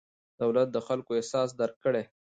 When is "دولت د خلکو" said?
0.41-1.11